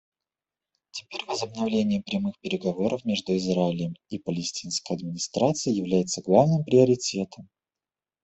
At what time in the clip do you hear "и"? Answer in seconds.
4.09-4.17